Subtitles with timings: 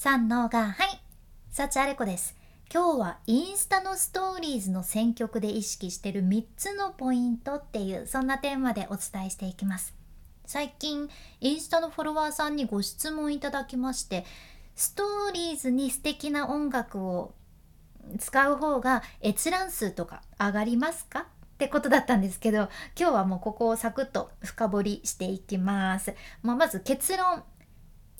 [0.00, 1.02] 三のがはい
[1.50, 2.36] 幸あれ子です。
[2.72, 9.96] 今日はインスタのストーリーズの選曲で意識してる3つのポイントっていうそんなテーマでお伝えしていきます。
[10.46, 11.08] 最近
[11.40, 14.24] インスタのフォロワーさんにご質問いただきまして
[14.76, 17.34] ストーリーズに素敵な音楽を
[18.20, 21.22] 使う方が閲覧数とか上がりますか？
[21.22, 21.24] っ
[21.58, 27.42] てことだったんですけど今日はもうここをサクッと深掘りしていきます、まあ、まず結論。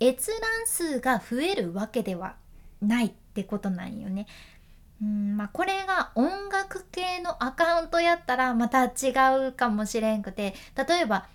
[0.00, 2.36] 閲覧数が増えるわけでは
[2.80, 4.26] ないってことなんよね。
[5.02, 9.12] うんまあ、これが音楽系のアカウントやったらまた違
[9.48, 11.28] うかもしれんくて例えば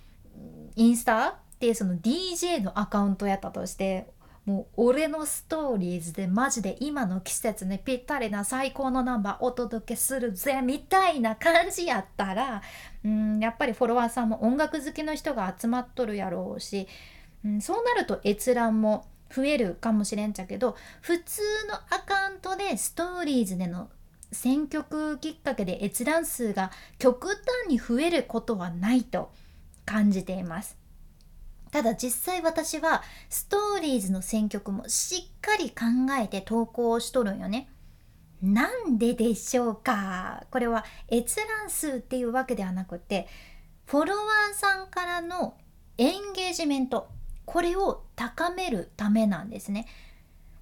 [0.75, 4.07] インスタってその DJ のアカウントやったとして
[4.45, 12.61] もう俺のストーリーズでマジで今の季節にぴったりな最高のナンバーお届けするぜみたいな感じやったら
[13.05, 16.89] うんやっぱりフォロワーさんも音楽好きの人が集まっとるやろうし
[17.45, 23.89] うん、そうなると閲覧も増えるかもしれんちゃけど普通のアカウントでストーリーズでの
[24.31, 29.31] 選曲きっかけで閲覧数が極端に増えることはないと
[29.85, 30.77] 感じています。
[31.71, 35.85] ただ実際私はストーリーズの選曲もしっかり考
[36.21, 37.69] えて投稿しとるんよね。
[38.41, 40.45] なんででしょうか？
[40.51, 43.27] これは閲覧数っていうわけではなくて
[43.85, 45.55] フォロワーさんからの
[45.97, 47.09] エンゲージメント
[47.45, 49.87] これを高めるためなんですね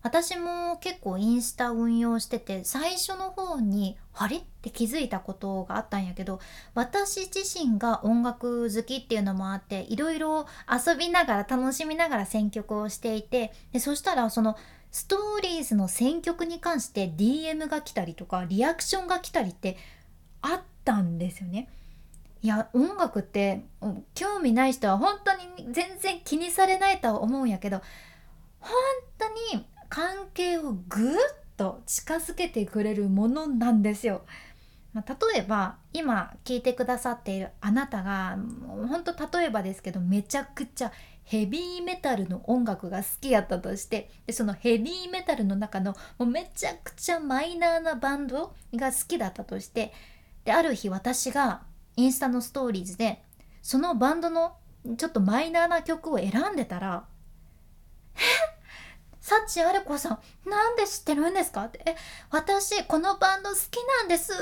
[0.04, 4.38] 私も結構インスタ運用してて最初の方にあれ？
[4.38, 6.40] って気づいたことがあったんやけど
[6.74, 14.58] 私自身が音楽好きっていうのもあっていろいろ遊びながら楽しみながら選曲をしていてでそしたらその
[14.92, 19.78] ストーリーズの選曲に関して DM が来たりとかリアクションが来たりって
[20.42, 21.70] あったんですよね。
[22.44, 23.66] いや音楽って
[24.16, 27.82] 興味ない人は本当に全然気にされないとは思うんやけど
[28.60, 28.72] 本
[29.18, 31.16] 当に関係をぐっ
[31.58, 34.22] と近づけてくれるものなんですよ。
[34.94, 40.92] まあ、例えば今聞いてくださっているあなたが本当例えばですけどめちゃくちゃ
[41.24, 49.94] ヘビーメタルの音楽が好きやったとしてでそのヘビーメタルの中のもうめちゃくちゃマイナーなバンドが好きだったとして
[50.44, 51.62] である日私が
[51.96, 53.22] インスタのストーリーズで
[53.62, 54.56] そのバンドの
[54.98, 57.06] ちょっとマイナーな曲を選んでたら
[58.16, 58.20] 「え？
[59.20, 61.96] サッチアレコさんなんで知ってるんですか?」って「え
[62.32, 64.34] 私このバンド好きなんです」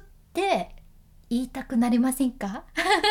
[0.00, 0.74] って
[1.28, 2.64] 言いたくなりませんか？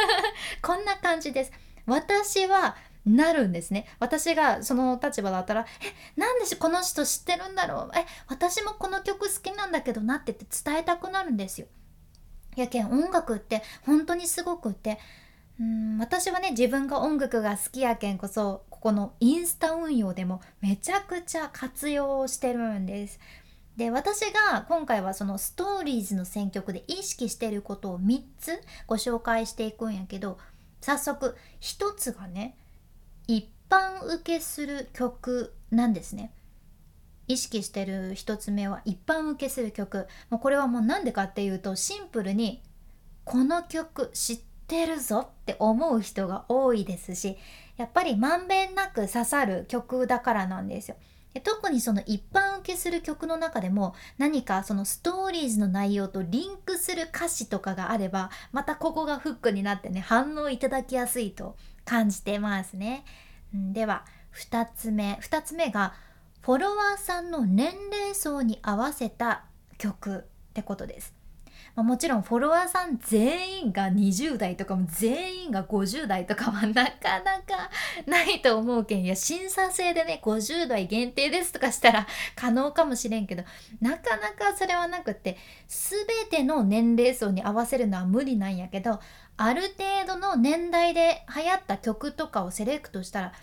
[0.62, 1.52] こんな感じです。
[1.86, 2.76] 私は
[3.06, 3.88] なるんですね。
[4.00, 7.92] 私がその立場だったら、え、なんでこの人知ってるんだろう？
[7.96, 11.68] え、私もこの曲好きなんだけどなって言って伝えたくなるんですよ。
[12.56, 15.00] やけん音楽って本当にすごくって
[15.60, 23.20] うん私はね自分が音楽が好きやけんこそここのインスタ運用でもめちゃくちゃ活用してるんです。
[23.78, 30.38] で私が今回はそのストーリーズの選曲で意識してることを3つご紹介していくんやけど
[30.82, 32.58] 早速1つがね
[33.28, 36.32] 一般受けする曲なんですね。
[37.32, 42.62] 意識してる1つ目は一般受けする曲もうこれはもう何でかっていうとシンプルに
[43.24, 47.38] この曲知ってるぞって思う人が多いですし
[47.78, 50.98] やっぱりまんべんなく刺さる曲だからなんですよ。
[51.46, 61.56] 特にその一般受けする曲の中でも何かそのストーリーズの内容とリンクする歌詞とかがあればまたここがフックになってね反応いただきやすいと
[61.86, 63.06] 感じてますね。
[63.54, 64.04] では
[64.36, 65.94] 2つ目2つ目が
[66.42, 69.46] フォロワーさんの年齢層に合わせた
[69.78, 70.22] 曲っ
[70.54, 71.14] てことです。
[71.76, 77.70] まあ、もちろんフォロワーさん全員が20代とかも全員が50代とかはなかなか
[78.06, 83.44] ないと思うけんいや審査制でね50代限定ですとかしたら可能かもしれんけど
[83.80, 85.38] なかなかそれはなくって
[85.68, 89.00] 全ての年齢層に合わせるのは無理なんやけど
[89.38, 89.74] ある程
[90.08, 93.34] 度の年代で流行った曲とかをセレクトしたら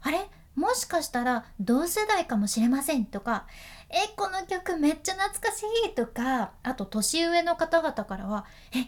[0.00, 0.26] あれ？
[0.54, 3.46] もしかしたら同世代かもしれませんとか
[3.88, 8.44] えこの曲めっちゃ懐かしいとかあと年上の方々からは
[8.74, 8.86] え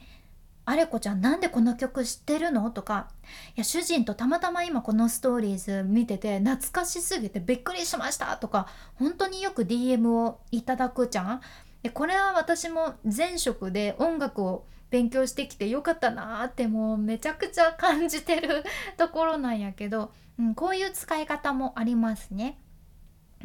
[0.67, 3.09] あれこちゃんなんでこの曲知ってるのとか
[3.55, 11.41] いや主人とたまたま今このストーリーズ見てて懐かしすぎてびっくりしましたとか本当によく DM をいただくじゃん。
[11.83, 18.65] でこれは私も前職で音楽を勉強してきてよかったなーってもうめちゃくちゃ感じてる
[18.97, 22.59] ところなんやけど、うん、こういう使い方もありますね。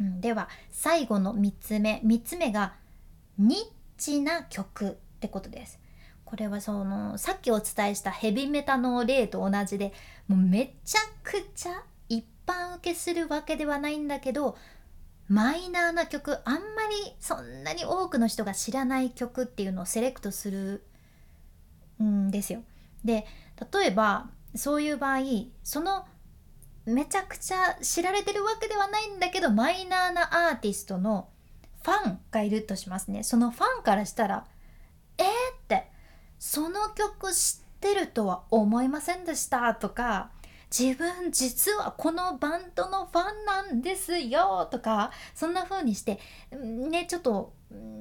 [0.00, 2.74] うん、では最後の3つ目3つ目が
[3.38, 3.58] ニッ
[3.96, 5.80] チな曲ってことです。
[6.24, 9.92] これはそのさっきお伝えしたヘビメタの例と同じで
[10.28, 14.56] もうめちゃくちゃ一般受けするわけではないんだけど
[15.28, 16.60] マイナーな曲あんま
[17.04, 20.84] りそんなに多くの人が知らない曲っていうのをセレクトする
[22.02, 22.62] んですよ。
[23.04, 23.26] で
[23.72, 25.20] 例えばそういう場合
[25.62, 26.04] その
[26.86, 31.28] めちゃくちゃ知られてるわけではないんだけどマイナーなアーティストの
[31.82, 34.46] ファンがいるとしますねそのファンからしたら
[35.18, 35.90] 「えー?」って
[36.38, 40.30] 「その曲知ってるとは思いませんでした」とか
[40.76, 46.20] 「自分実はこのバンドのファンなんですよ」とかそんな風にして
[46.52, 47.52] ねちょっと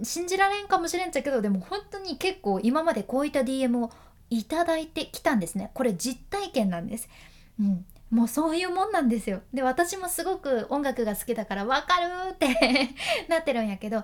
[0.03, 3.91] 信じられんかもしれんちゃけどでも本当に結構今までこういった DM を
[4.29, 7.09] いただいてきたんですねこれ実体験なんです。
[7.59, 9.41] うんもうそういうもんなんですよ。
[9.53, 12.95] で私もすごく音楽が好きだから分かるって
[13.29, 14.03] なってるんやけど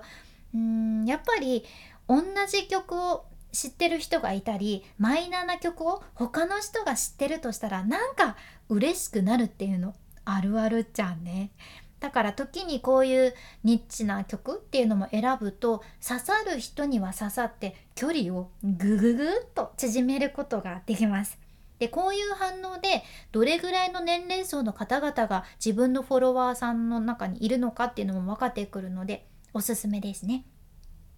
[0.54, 1.64] うんやっぱり
[2.08, 8.36] 同じ曲を知ってる人がいたりマイナーな曲を他の人が知ってるとしたらなんか
[8.68, 9.94] 嬉しくなるっていうの
[10.24, 11.50] あるあるじゃんね。
[11.98, 21.45] だから時にこういうニッチな曲っていうのも選ぶと刺さる人には刺さって距離をグググっと縮めることができます。
[21.78, 23.02] でこういう反応で
[23.32, 30.44] どれぐらいの年齢層の方々が自分のフォロワーさんの中にいるのかっていうのも分かってくるのでおすすめですね。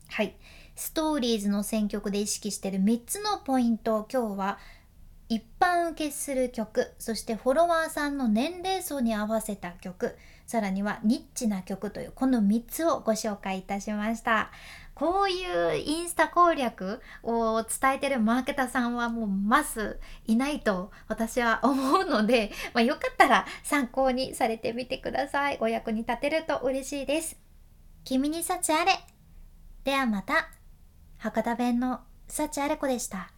[0.08, 0.36] はい。
[0.74, 4.58] ストーリーズの選曲で意識してる3つのポイント今日は
[5.28, 10.16] 一般受けする曲そしてフォロワーさんの年齢層に合わせた曲
[10.46, 14.50] さらにはニッチな曲というこの3つをご紹介いたしました
[14.98, 25.58] こういうインスタ攻略を伝えてるマーケターさんはもうまずいないと私は思うので、 まあ、よかったら参考にされてみてください。
[25.60, 27.38] お役に立てると嬉しいです。
[28.02, 28.92] 君に幸あれ。
[29.84, 30.48] ではまた。
[31.18, 33.37] 博多弁の幸あれ子でした。